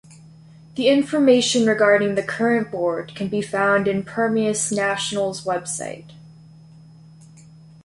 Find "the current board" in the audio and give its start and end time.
2.15-3.13